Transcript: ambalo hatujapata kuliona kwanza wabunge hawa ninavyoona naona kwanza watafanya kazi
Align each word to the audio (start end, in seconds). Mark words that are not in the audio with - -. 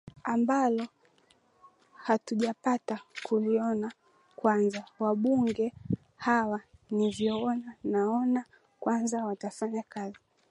ambalo 0.23 0.87
hatujapata 1.95 2.99
kuliona 3.23 3.91
kwanza 4.35 4.85
wabunge 4.99 5.73
hawa 6.15 6.61
ninavyoona 6.91 7.73
naona 7.83 8.45
kwanza 8.79 9.25
watafanya 9.25 9.83
kazi 9.89 10.17